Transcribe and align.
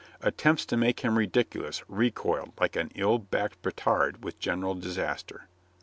Attempts 0.21 0.65
to 0.65 0.75
make 0.75 1.01
him 1.01 1.15
ridiculous 1.15 1.87
recoiled 1.87 2.53
like 2.59 2.75
an 2.75 2.91
ill 2.95 3.19
backed 3.19 3.61
petard 3.61 4.23
with 4.23 4.39
general 4.39 4.73
disaster. 4.73 5.47